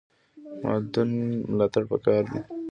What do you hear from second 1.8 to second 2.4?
پکار دی